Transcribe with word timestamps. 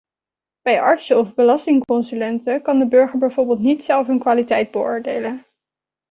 Bij 0.61 0.81
artsen 0.81 1.17
of 1.19 1.33
belastingconsulenten 1.35 2.61
kan 2.61 2.79
de 2.79 2.87
burger 2.87 3.19
bijvoorbeeld 3.19 3.59
niet 3.59 3.83
zelf 3.83 4.07
hun 4.07 4.19
kwaliteit 4.19 4.71
beoordelen. 4.71 5.45